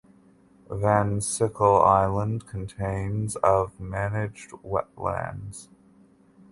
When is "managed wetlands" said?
3.79-5.67